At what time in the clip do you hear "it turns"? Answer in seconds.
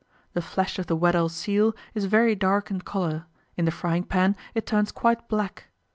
4.55-4.91